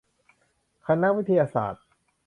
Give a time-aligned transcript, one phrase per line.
[0.87, 1.83] คณะวิทยาศาสตร์